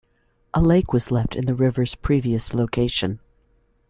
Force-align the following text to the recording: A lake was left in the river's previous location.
A 0.55 0.61
lake 0.63 0.93
was 0.93 1.11
left 1.11 1.35
in 1.35 1.45
the 1.45 1.53
river's 1.53 1.93
previous 1.93 2.55
location. 2.55 3.19